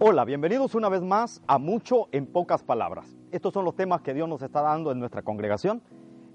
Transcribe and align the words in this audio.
Hola, 0.00 0.24
bienvenidos 0.24 0.76
una 0.76 0.88
vez 0.88 1.02
más 1.02 1.42
a 1.48 1.58
Mucho 1.58 2.06
en 2.12 2.26
pocas 2.26 2.62
palabras. 2.62 3.16
Estos 3.32 3.52
son 3.52 3.64
los 3.64 3.74
temas 3.74 4.00
que 4.00 4.14
Dios 4.14 4.28
nos 4.28 4.40
está 4.42 4.62
dando 4.62 4.92
en 4.92 5.00
nuestra 5.00 5.22
congregación 5.22 5.82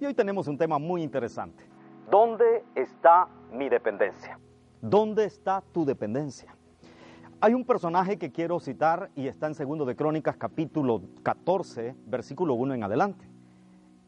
y 0.02 0.06
hoy 0.06 0.14
tenemos 0.14 0.50
un 0.50 0.58
tema 0.58 0.80
muy 0.80 1.02
interesante. 1.02 1.64
¿Dónde 2.12 2.66
está 2.76 3.30
mi 3.54 3.70
dependencia? 3.70 4.38
¿Dónde 4.82 5.24
está 5.24 5.64
tu 5.72 5.86
dependencia? 5.86 6.58
Hay 7.40 7.54
un 7.54 7.64
personaje 7.64 8.18
que 8.18 8.34
quiero 8.34 8.60
citar 8.60 9.12
y 9.16 9.28
está 9.28 9.48
en 9.48 9.56
Segundo 9.56 9.86
de 9.86 9.96
Crónicas 9.96 10.36
capítulo 10.36 11.02
14, 11.24 11.96
versículo 12.06 12.56
1 12.56 12.74
en 12.74 12.84
adelante 12.84 13.33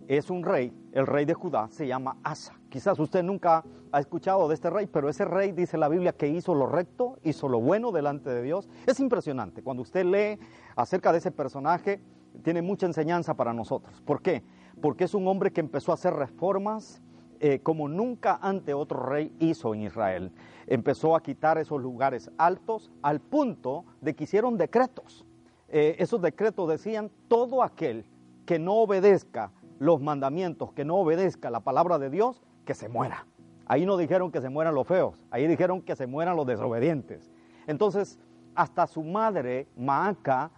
es 0.07 0.29
un 0.29 0.43
rey, 0.43 0.71
el 0.91 1.07
rey 1.07 1.25
de 1.25 1.33
Judá 1.33 1.67
se 1.69 1.87
llama 1.87 2.17
Asa. 2.23 2.53
Quizás 2.69 2.99
usted 2.99 3.23
nunca 3.23 3.63
ha 3.91 3.99
escuchado 3.99 4.47
de 4.47 4.55
este 4.55 4.69
rey, 4.69 4.87
pero 4.87 5.09
ese 5.09 5.25
rey 5.25 5.51
dice 5.51 5.77
la 5.77 5.87
Biblia 5.87 6.13
que 6.13 6.27
hizo 6.27 6.53
lo 6.53 6.67
recto, 6.67 7.17
hizo 7.23 7.47
lo 7.47 7.59
bueno 7.59 7.91
delante 7.91 8.29
de 8.29 8.41
Dios. 8.43 8.69
Es 8.85 8.99
impresionante. 8.99 9.61
Cuando 9.61 9.83
usted 9.83 10.05
lee 10.05 10.39
acerca 10.75 11.11
de 11.11 11.19
ese 11.19 11.31
personaje, 11.31 12.01
tiene 12.43 12.61
mucha 12.61 12.85
enseñanza 12.85 13.33
para 13.35 13.53
nosotros. 13.53 14.01
¿Por 14.01 14.21
qué? 14.21 14.43
Porque 14.81 15.05
es 15.05 15.13
un 15.13 15.27
hombre 15.27 15.51
que 15.51 15.61
empezó 15.61 15.91
a 15.91 15.95
hacer 15.95 16.13
reformas 16.13 17.01
eh, 17.39 17.59
como 17.61 17.87
nunca 17.87 18.39
ante 18.41 18.73
otro 18.73 18.99
rey 18.99 19.33
hizo 19.39 19.73
en 19.73 19.83
Israel. 19.83 20.31
Empezó 20.67 21.15
a 21.15 21.21
quitar 21.21 21.57
esos 21.57 21.81
lugares 21.81 22.31
altos 22.37 22.91
al 23.01 23.19
punto 23.21 23.85
de 24.01 24.15
que 24.15 24.25
hicieron 24.25 24.57
decretos. 24.57 25.25
Eh, 25.69 25.95
esos 25.99 26.21
decretos 26.21 26.69
decían 26.69 27.11
todo 27.27 27.63
aquel 27.63 28.05
que 28.45 28.59
no 28.59 28.75
obedezca 28.75 29.51
los 29.79 30.01
mandamientos, 30.01 30.71
que 30.73 30.85
no 30.85 30.95
obedezca 30.95 31.49
la 31.49 31.61
palabra 31.61 31.99
de 31.99 32.09
Dios, 32.09 32.41
que 32.65 32.73
se 32.73 32.89
muera. 32.89 33.27
Ahí 33.67 33.85
no 33.85 33.97
dijeron 33.97 34.31
que 34.31 34.41
se 34.41 34.49
mueran 34.49 34.75
los 34.75 34.87
feos, 34.87 35.25
ahí 35.31 35.47
dijeron 35.47 35.81
que 35.81 35.95
se 35.95 36.07
mueran 36.07 36.35
los 36.35 36.45
desobedientes. 36.45 37.31
Entonces, 37.67 38.19
hasta 38.53 38.87
su 38.87 39.03
madre, 39.03 39.67
Maaca, 39.75 40.51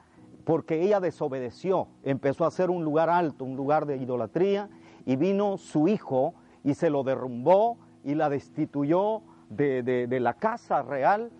porque 0.43 0.81
ella 0.81 0.99
desobedeció, 0.99 1.87
empezó 2.03 2.45
a 2.45 2.47
hacer 2.47 2.69
un 2.69 2.83
lugar 2.83 3.09
alto, 3.09 3.45
un 3.45 3.55
lugar 3.55 3.85
de 3.85 3.97
idolatría, 3.97 4.69
y 5.05 5.15
vino 5.15 5.57
su 5.57 5.87
hijo 5.87 6.35
y 6.63 6.73
se 6.73 6.89
lo 6.89 7.03
derrumbó 7.03 7.77
y 8.03 8.15
la 8.15 8.29
destituyó 8.29 9.21
de, 9.49 9.83
de 9.83 10.19
la 10.19 10.33
casa 10.33 10.81
real. 10.83 11.31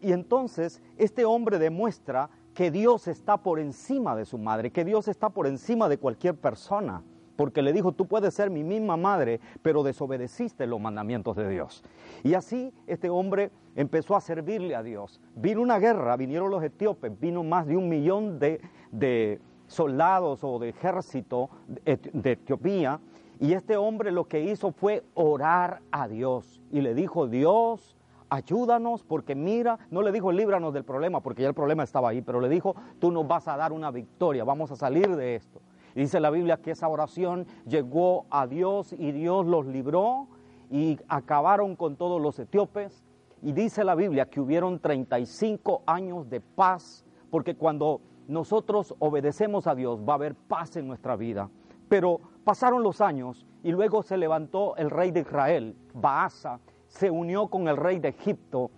Y 0.00 0.12
entonces 0.12 0.80
este 0.96 1.24
hombre 1.24 1.58
demuestra 1.58 2.30
que 2.54 2.70
Dios 2.70 3.08
está 3.08 3.36
por 3.38 3.58
encima 3.58 4.14
de 4.14 4.24
su 4.24 4.38
madre, 4.38 4.70
que 4.70 4.84
Dios 4.84 5.08
está 5.08 5.30
por 5.30 5.48
encima 5.48 5.88
de 5.88 5.98
cualquier 5.98 6.36
persona 6.36 7.02
porque 7.38 7.62
le 7.62 7.72
dijo, 7.72 7.92
tú 7.92 8.06
puedes 8.06 8.34
ser 8.34 8.50
mi 8.50 8.64
misma 8.64 8.96
madre, 8.96 9.38
pero 9.62 9.84
desobedeciste 9.84 10.66
los 10.66 10.80
mandamientos 10.80 11.36
de 11.36 11.48
Dios. 11.48 11.84
Y 12.24 12.34
así 12.34 12.74
este 12.88 13.10
hombre 13.10 13.52
empezó 13.76 14.16
a 14.16 14.20
servirle 14.20 14.74
a 14.74 14.82
Dios. 14.82 15.20
Vino 15.36 15.62
una 15.62 15.78
guerra, 15.78 16.16
vinieron 16.16 16.50
los 16.50 16.64
etíopes, 16.64 17.12
vino 17.20 17.44
más 17.44 17.68
de 17.68 17.76
un 17.76 17.88
millón 17.88 18.40
de, 18.40 19.40
soldados 19.68 20.42
o 20.42 20.58
de 20.58 20.70
ejército 20.70 21.48
de 21.84 22.32
Etiopía, 22.32 22.98
y 23.38 23.52
este 23.52 23.76
hombre 23.76 24.10
lo 24.10 24.24
que 24.24 24.40
hizo 24.40 24.72
fue 24.72 25.04
orar 25.14 25.80
a 25.92 26.08
Dios 26.08 26.60
y 26.72 26.80
le 26.80 26.92
dijo, 26.92 27.28
Dios, 27.28 27.96
ayúdanos 28.30 29.04
porque 29.04 29.36
mira, 29.36 29.78
no 29.92 30.02
le 30.02 30.10
dijo 30.10 30.32
líbranos 30.32 30.74
del 30.74 30.82
problema 30.82 31.20
porque 31.20 31.42
ya 31.42 31.48
el 31.48 31.54
problema 31.54 31.84
estaba 31.84 32.08
ahí, 32.08 32.20
pero 32.20 32.40
le 32.40 32.48
dijo, 32.48 32.74
tú 32.98 33.12
nos 33.12 33.28
vas 33.28 33.46
a 33.46 33.56
dar 33.56 33.72
una 33.72 33.92
victoria, 33.92 34.42
vamos 34.42 34.72
a 34.72 34.76
salir 34.76 35.14
de 35.14 35.36
esto. 35.36 35.60
Dice 35.94 36.20
la 36.20 36.30
Biblia 36.30 36.58
que 36.58 36.72
esa 36.72 36.88
oración 36.88 37.46
llegó 37.66 38.26
a 38.30 38.46
Dios 38.46 38.92
y 38.92 39.12
Dios 39.12 39.46
los 39.46 39.66
libró 39.66 40.28
y 40.70 40.98
acabaron 41.08 41.76
con 41.76 41.96
todos 41.96 42.20
los 42.20 42.38
etíopes. 42.38 43.04
Y 43.42 43.52
dice 43.52 43.84
la 43.84 43.94
Biblia 43.94 44.26
que 44.26 44.40
hubieron 44.40 44.80
35 44.80 45.82
años 45.86 46.28
de 46.28 46.40
paz, 46.40 47.04
porque 47.30 47.54
cuando 47.54 48.00
nosotros 48.26 48.94
obedecemos 48.98 49.66
a 49.66 49.74
Dios 49.74 50.00
va 50.06 50.14
a 50.14 50.16
haber 50.16 50.34
paz 50.34 50.76
en 50.76 50.86
nuestra 50.86 51.16
vida. 51.16 51.48
Pero 51.88 52.20
pasaron 52.44 52.82
los 52.82 53.00
años 53.00 53.46
y 53.62 53.70
luego 53.72 54.02
se 54.02 54.16
levantó 54.16 54.76
el 54.76 54.90
rey 54.90 55.10
de 55.10 55.20
Israel, 55.20 55.76
Baasa, 55.94 56.60
se 56.86 57.10
unió 57.10 57.48
con 57.48 57.68
el 57.68 57.76
rey 57.76 57.98
de 57.98 58.08
Egipto 58.08 58.70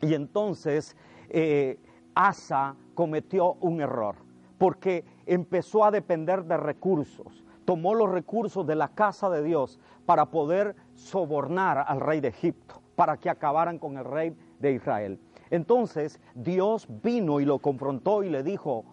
y 0.00 0.14
entonces 0.14 0.96
eh, 1.30 1.78
Asa 2.14 2.76
cometió 2.94 3.54
un 3.60 3.80
error 3.80 4.16
porque 4.58 5.04
empezó 5.26 5.84
a 5.84 5.90
depender 5.90 6.44
de 6.44 6.56
recursos. 6.56 7.44
Tomó 7.64 7.94
los 7.94 8.10
recursos 8.10 8.66
de 8.66 8.74
la 8.74 8.88
casa 8.88 9.30
de 9.30 9.42
Dios 9.42 9.80
para 10.06 10.26
poder 10.26 10.76
sobornar 10.94 11.84
al 11.86 12.00
rey 12.00 12.20
de 12.20 12.28
Egipto, 12.28 12.82
para 12.94 13.16
que 13.16 13.30
acabaran 13.30 13.78
con 13.78 13.96
el 13.96 14.04
rey 14.04 14.36
de 14.58 14.72
Israel. 14.72 15.18
Entonces 15.50 16.20
Dios 16.34 16.86
vino 17.02 17.40
y 17.40 17.44
lo 17.44 17.58
confrontó 17.58 18.22
y 18.22 18.28
le 18.28 18.42
dijo, 18.42 18.84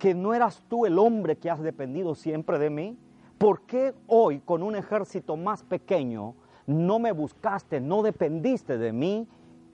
que 0.00 0.14
no 0.14 0.32
eras 0.32 0.64
tú 0.66 0.86
el 0.86 0.98
hombre 0.98 1.36
que 1.36 1.50
has 1.50 1.60
dependido 1.60 2.14
siempre 2.14 2.58
de 2.58 2.70
mí. 2.70 2.98
¿Por 3.36 3.66
qué 3.66 3.94
hoy 4.06 4.40
con 4.40 4.62
un 4.62 4.74
ejército 4.74 5.36
más 5.36 5.62
pequeño 5.62 6.34
no 6.66 6.98
me 6.98 7.12
buscaste, 7.12 7.80
no 7.80 8.02
dependiste 8.02 8.78
de 8.78 8.92
mí 8.92 9.28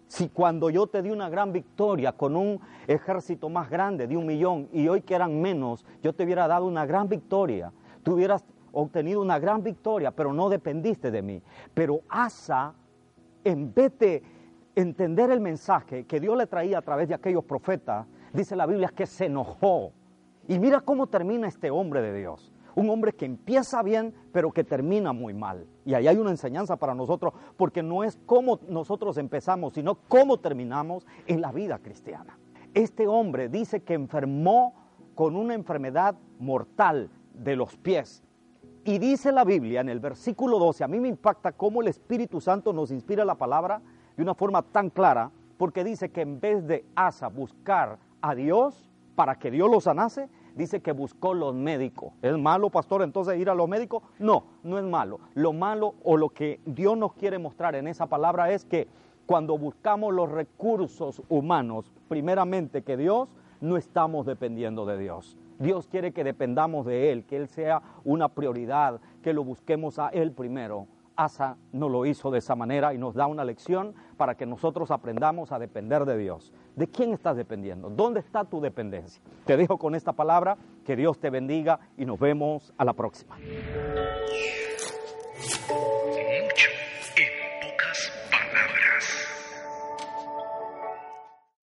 si 0.06 0.28
cuando 0.28 0.70
yo 0.70 0.86
te 0.86 1.02
di 1.02 1.10
una 1.10 1.28
gran 1.28 1.52
victoria 1.52 2.12
con 2.12 2.36
un 2.36 2.60
ejército 2.86 3.48
más 3.48 3.68
grande 3.68 4.06
de 4.06 4.16
un 4.16 4.26
millón 4.26 4.68
y 4.72 4.86
hoy 4.88 5.02
que 5.02 5.14
eran 5.14 5.40
menos, 5.40 5.84
yo 6.02 6.12
te 6.12 6.24
hubiera 6.24 6.46
dado 6.46 6.66
una 6.66 6.86
gran 6.86 7.08
victoria, 7.08 7.72
tú 8.02 8.14
hubieras 8.14 8.44
obtenido 8.72 9.20
una 9.20 9.38
gran 9.38 9.62
victoria, 9.62 10.10
pero 10.10 10.32
no 10.32 10.48
dependiste 10.48 11.10
de 11.10 11.22
mí. 11.22 11.42
Pero 11.74 12.00
Asa, 12.08 12.74
en 13.42 13.72
vez 13.72 13.98
de 13.98 14.22
entender 14.74 15.30
el 15.30 15.40
mensaje 15.40 16.04
que 16.04 16.20
Dios 16.20 16.36
le 16.36 16.46
traía 16.46 16.78
a 16.78 16.82
través 16.82 17.08
de 17.08 17.14
aquellos 17.14 17.44
profetas, 17.44 18.06
dice 18.32 18.54
la 18.54 18.66
Biblia 18.66 18.92
que 18.94 19.06
se 19.06 19.26
enojó. 19.26 19.92
Y 20.46 20.58
mira 20.58 20.80
cómo 20.80 21.06
termina 21.06 21.48
este 21.48 21.70
hombre 21.70 22.02
de 22.02 22.18
Dios. 22.18 22.52
Un 22.76 22.88
hombre 22.90 23.14
que 23.14 23.24
empieza 23.24 23.82
bien, 23.82 24.14
pero 24.32 24.52
que 24.52 24.62
termina 24.62 25.12
muy 25.12 25.34
mal. 25.34 25.66
Y 25.84 25.94
ahí 25.94 26.06
hay 26.06 26.16
una 26.18 26.30
enseñanza 26.30 26.76
para 26.76 26.94
nosotros, 26.94 27.34
porque 27.56 27.82
no 27.82 28.04
es 28.04 28.18
cómo 28.26 28.60
nosotros 28.68 29.16
empezamos, 29.16 29.72
sino 29.74 29.96
cómo 30.06 30.38
terminamos 30.38 31.06
en 31.26 31.40
la 31.40 31.50
vida 31.50 31.78
cristiana. 31.78 32.38
Este 32.74 33.08
hombre 33.08 33.48
dice 33.48 33.82
que 33.82 33.94
enfermó 33.94 34.74
con 35.14 35.34
una 35.34 35.54
enfermedad 35.54 36.16
mortal 36.38 37.10
de 37.32 37.56
los 37.56 37.76
pies. 37.76 38.22
Y 38.84 38.98
dice 38.98 39.32
la 39.32 39.44
Biblia 39.44 39.80
en 39.80 39.88
el 39.88 39.98
versículo 39.98 40.58
12, 40.58 40.84
a 40.84 40.88
mí 40.88 41.00
me 41.00 41.08
impacta 41.08 41.52
cómo 41.52 41.80
el 41.80 41.88
Espíritu 41.88 42.40
Santo 42.40 42.72
nos 42.72 42.92
inspira 42.92 43.24
la 43.24 43.34
palabra 43.34 43.80
de 44.16 44.22
una 44.22 44.34
forma 44.34 44.62
tan 44.62 44.90
clara, 44.90 45.32
porque 45.56 45.82
dice 45.82 46.10
que 46.10 46.20
en 46.20 46.38
vez 46.38 46.66
de 46.66 46.84
Asa 46.94 47.28
buscar 47.28 47.98
a 48.20 48.34
Dios 48.34 48.90
para 49.14 49.38
que 49.38 49.50
Dios 49.50 49.70
lo 49.70 49.80
sanase, 49.80 50.28
dice 50.56 50.80
que 50.80 50.92
buscó 50.92 51.34
los 51.34 51.54
médicos. 51.54 52.12
¿Es 52.22 52.36
malo, 52.36 52.70
pastor, 52.70 53.02
entonces 53.02 53.38
ir 53.38 53.48
a 53.48 53.54
los 53.54 53.68
médicos? 53.68 54.02
No, 54.18 54.44
no 54.64 54.78
es 54.78 54.84
malo. 54.84 55.20
Lo 55.34 55.52
malo 55.52 55.94
o 56.02 56.16
lo 56.16 56.30
que 56.30 56.60
Dios 56.64 56.96
nos 56.96 57.12
quiere 57.12 57.38
mostrar 57.38 57.76
en 57.76 57.86
esa 57.86 58.06
palabra 58.06 58.50
es 58.50 58.64
que 58.64 58.88
cuando 59.26 59.58
buscamos 59.58 60.14
los 60.14 60.30
recursos 60.30 61.22
humanos, 61.28 61.92
primeramente 62.08 62.82
que 62.82 62.96
Dios, 62.96 63.28
no 63.60 63.76
estamos 63.76 64.26
dependiendo 64.26 64.86
de 64.86 64.98
Dios. 64.98 65.36
Dios 65.58 65.86
quiere 65.88 66.12
que 66.12 66.24
dependamos 66.24 66.86
de 66.86 67.12
Él, 67.12 67.24
que 67.24 67.36
Él 67.36 67.48
sea 67.48 67.82
una 68.04 68.28
prioridad, 68.28 69.00
que 69.22 69.32
lo 69.32 69.42
busquemos 69.44 69.98
a 69.98 70.08
Él 70.08 70.32
primero. 70.32 70.86
Asa 71.16 71.56
no 71.72 71.88
lo 71.88 72.06
hizo 72.06 72.30
de 72.30 72.38
esa 72.38 72.54
manera 72.54 72.94
y 72.94 72.98
nos 72.98 73.14
da 73.14 73.26
una 73.26 73.44
lección 73.44 73.94
para 74.16 74.36
que 74.36 74.46
nosotros 74.46 74.90
aprendamos 74.90 75.52
a 75.52 75.58
depender 75.58 76.04
de 76.04 76.18
Dios. 76.18 76.52
¿De 76.74 76.88
quién 76.88 77.12
estás 77.12 77.36
dependiendo? 77.36 77.88
¿Dónde 77.90 78.20
está 78.20 78.44
tu 78.44 78.60
dependencia? 78.60 79.22
Te 79.44 79.56
dejo 79.56 79.78
con 79.78 79.94
esta 79.94 80.12
palabra, 80.12 80.56
que 80.84 80.96
Dios 80.96 81.18
te 81.18 81.30
bendiga 81.30 81.80
y 81.96 82.04
nos 82.04 82.18
vemos 82.18 82.72
a 82.76 82.84
la 82.84 82.92
próxima. 82.92 83.36